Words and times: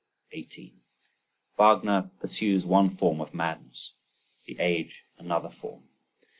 18. 0.31 0.81
Wagner 1.59 2.09
pursues 2.19 2.65
one 2.65 2.97
form 2.97 3.21
of 3.21 3.35
madness, 3.35 3.93
the 4.47 4.59
age 4.59 5.03
another 5.19 5.49
form. 5.51 5.83